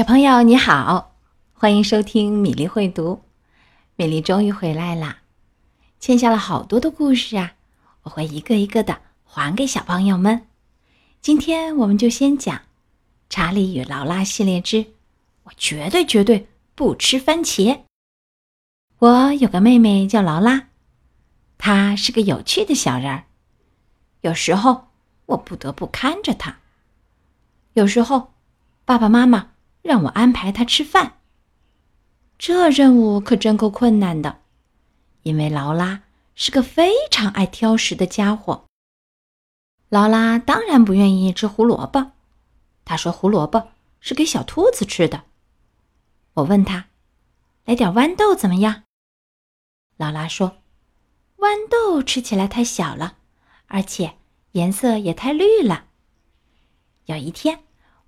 [0.00, 1.14] 小朋友你好，
[1.52, 3.22] 欢迎收听米粒会读。
[3.96, 5.18] 米粒终于回来啦，
[5.98, 7.52] 欠下了好多的故事啊，
[8.04, 10.46] 我会一个一个的还给小朋友们。
[11.20, 12.56] 今天我们就先讲
[13.28, 14.86] 《查理与劳拉》系列之
[15.44, 17.80] “我绝对绝对不吃番茄”。
[19.00, 20.68] 我有个妹妹叫劳拉，
[21.58, 23.24] 她是个有趣的小人儿。
[24.22, 24.88] 有时候
[25.26, 26.56] 我不得不看着她，
[27.74, 28.32] 有时候
[28.86, 29.48] 爸爸妈妈。
[29.82, 31.20] 让我安排他吃饭，
[32.38, 34.42] 这任务可真够困难的，
[35.22, 36.02] 因为劳拉
[36.34, 38.66] 是个非常爱挑食的家伙。
[39.88, 42.12] 劳拉当然不愿意吃胡萝卜，
[42.84, 43.68] 她说胡萝卜
[44.00, 45.24] 是给小兔子吃的。
[46.34, 46.86] 我问他
[47.64, 48.84] ：“来点豌豆怎么样？”
[49.96, 50.58] 劳拉说
[51.38, 53.16] ：“豌豆吃起来太小了，
[53.66, 54.16] 而且
[54.52, 55.86] 颜色也太绿了。”
[57.06, 57.60] 有一天。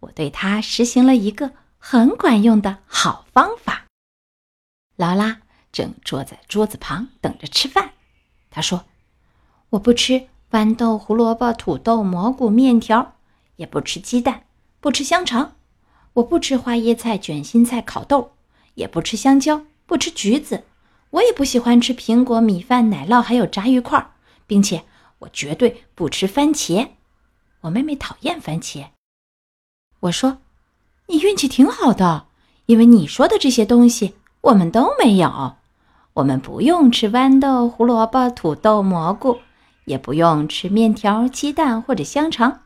[0.00, 1.52] 我对他实行了一个
[1.82, 3.86] 很管用的好方法。
[4.96, 5.40] 劳拉
[5.72, 7.94] 正坐在桌子旁等着吃饭。
[8.50, 8.84] 她说
[9.70, 13.16] ：“我不吃豌豆、胡萝卜、土豆、蘑菇、面条，
[13.56, 14.44] 也不吃鸡蛋，
[14.78, 15.56] 不吃香肠。
[16.14, 18.32] 我不吃花椰菜、卷心菜、烤豆，
[18.74, 20.64] 也不吃香蕉，不吃橘子。
[21.10, 24.12] 我也不喜欢吃苹果、米饭、奶酪，还有炸鱼块，
[24.46, 24.84] 并且
[25.20, 26.90] 我绝对不吃番茄。
[27.62, 28.90] 我妹妹讨厌番茄。”
[30.00, 30.42] 我说
[31.10, 32.26] ：“你运气挺好的，
[32.66, 35.56] 因为你说的这些东西我们都没有。
[36.14, 39.38] 我们不用吃豌豆、胡萝卜、土豆、蘑菇，
[39.86, 42.60] 也不用吃面条、鸡蛋或者香肠。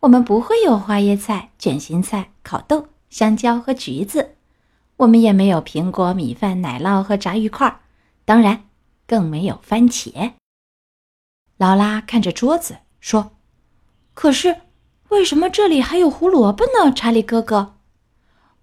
[0.00, 4.34] 我们不会有花椰菜、卷心菜、烤豆、香蕉和橘子。
[4.96, 7.80] 我们也没有苹果、米饭、奶酪和炸鱼块，
[8.24, 8.64] 当然
[9.06, 10.32] 更没有番茄。”
[11.58, 13.30] 劳拉看着桌子说
[14.14, 14.56] ：“可是。”
[15.10, 17.73] 为什么这里还有胡萝卜呢，查理哥哥？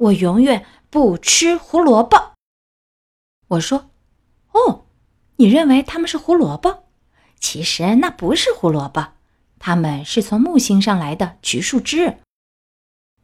[0.01, 2.33] 我永远不吃胡萝卜。
[3.49, 3.91] 我说
[4.51, 4.85] ：“哦，
[5.35, 6.85] 你认为它们是胡萝卜？
[7.39, 9.13] 其实那不是胡萝卜，
[9.59, 12.17] 它们是从木星上来的橘树枝。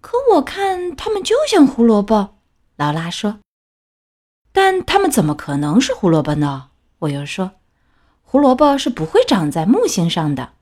[0.02, 2.38] 可我看它们就像胡萝卜。”
[2.78, 3.40] 劳拉说。
[4.54, 7.54] “但它们怎么可能是胡萝卜呢？”我又说
[8.22, 10.54] ：“胡萝卜是不会长在木星上的。”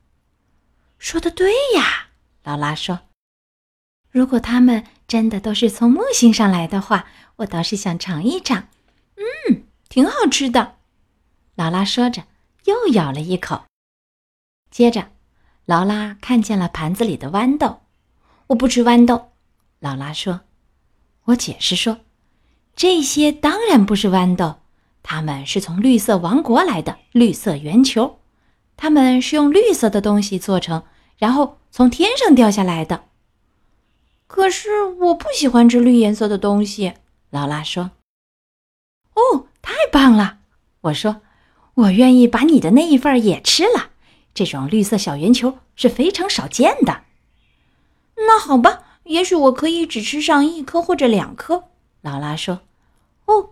[0.98, 2.12] 说的对呀。
[2.44, 3.00] 劳拉说
[4.12, 7.06] ：“如果它们真的都是从木星上来的话，
[7.38, 8.68] 我倒是想尝一尝。
[9.18, 10.76] 嗯，挺好吃的。”
[11.56, 12.24] 劳拉说着，
[12.66, 13.64] 又咬了一口。
[14.72, 15.10] 接着，
[15.66, 17.82] 劳拉看见了盘子里的豌豆。
[18.48, 19.32] “我不吃豌豆。”
[19.80, 20.42] 劳拉说。
[21.26, 22.00] 我解释说
[22.76, 24.58] ：“这些当然不是豌豆，
[25.02, 28.20] 它们是从绿色王国来的绿色圆球，
[28.78, 30.84] 它们是用绿色的东西做成。”
[31.18, 33.06] 然后从天上掉下来的。
[34.36, 36.96] 可是我不喜欢吃绿颜色的东西，
[37.30, 37.92] 劳拉说。
[39.14, 40.40] 哦，太棒了！
[40.82, 41.22] 我说，
[41.76, 43.92] 我愿意把你的那一份也吃了。
[44.34, 47.04] 这种绿色小圆球是非常少见的。
[48.18, 51.70] 那好吧，也许我可以只吃上一颗或者两颗。
[52.02, 52.60] 劳拉说。
[53.28, 53.52] 哦，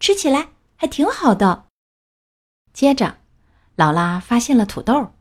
[0.00, 1.66] 吃起来还挺好的。
[2.72, 3.18] 接着，
[3.76, 5.12] 劳拉发现了土豆。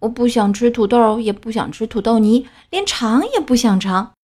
[0.00, 4.14] 我不想吃土豆，也不想吃土豆泥，连尝也不想尝。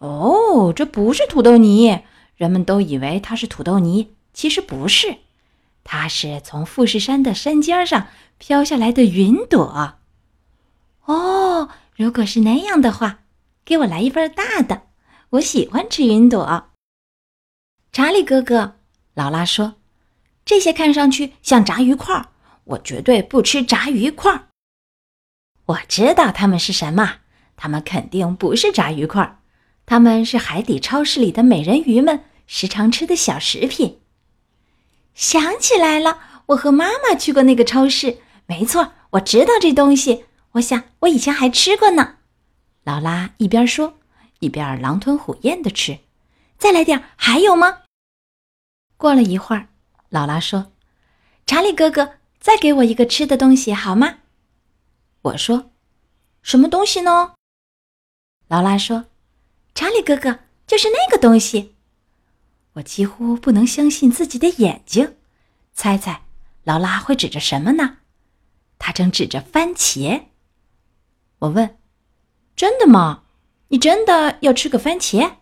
[0.00, 2.00] 哦，这不是土豆泥，
[2.36, 5.18] 人们都以为它是土豆泥，其实不是，
[5.84, 9.98] 它是从富士山的山尖上飘下来的云朵。
[11.04, 13.20] 哦，如果是那样的话，
[13.64, 14.84] 给我来一份大的，
[15.30, 16.70] 我喜欢吃云朵。
[17.92, 18.76] 查理哥哥，
[19.12, 19.74] 劳拉说
[20.46, 22.28] ：“这些看上去像炸鱼块，
[22.64, 24.46] 我绝对不吃炸鱼块。”
[25.66, 27.16] 我知道它们是什么，
[27.56, 29.39] 它们肯定不是炸鱼块，
[29.86, 34.00] 它们是海底超市里的美人鱼们时常吃的小食品。
[35.14, 40.24] 想起来了，我和妈妈去过那个超市，没错，我知道这东西。
[40.52, 42.16] 我想我以前还吃过呢。
[42.84, 43.98] 劳拉一边说，
[44.38, 45.98] 一边狼吞虎咽的吃。
[46.56, 47.80] 再来点，还有吗？
[48.96, 49.68] 过了一会儿，
[50.08, 50.72] 劳拉说
[51.46, 54.18] ：“查理哥哥，再给我一个吃的东西好吗？”
[55.22, 55.70] 我说
[56.42, 57.34] ：“什么东西呢？”
[58.48, 59.06] 劳拉说
[59.74, 61.76] ：“查理哥哥，就是那个东西。”
[62.74, 65.16] 我几乎不能相信自己的眼睛。
[65.72, 66.22] 猜猜，
[66.64, 67.98] 劳拉会指着什么呢？
[68.78, 70.26] 他正指着番茄。
[71.40, 71.78] 我问
[72.54, 73.24] ：“真的吗？
[73.68, 75.36] 你真的要吃个番茄？”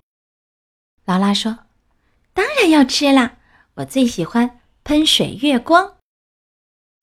[1.04, 1.66] 劳拉说
[2.32, 3.38] ：“当然要吃啦！
[3.74, 5.98] 我最喜欢喷水月光。”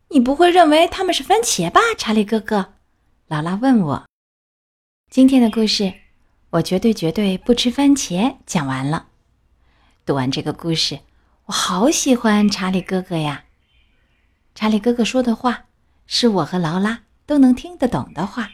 [0.10, 2.76] 你不会认为他们是番茄吧，查理哥哥？
[3.28, 4.06] 劳拉问我。
[5.10, 5.94] 今天的故事，
[6.56, 9.08] 我绝对绝对不吃番茄讲完了。
[10.06, 11.00] 读完这个故事，
[11.46, 13.44] 我好喜欢查理哥哥呀。
[14.54, 15.66] 查理哥哥说的话
[16.06, 18.52] 是我和劳拉都能听得懂的话。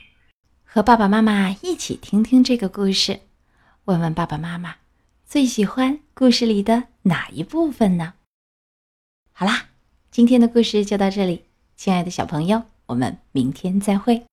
[0.64, 3.20] 和爸爸妈妈一起听听这个故事，
[3.86, 4.78] 问问爸爸妈妈
[5.26, 8.14] 最喜欢故事里的哪一部分呢？
[9.32, 9.68] 好啦，
[10.10, 11.46] 今天的故事就到这里，
[11.76, 14.26] 亲爱的小朋友，我们明天再会。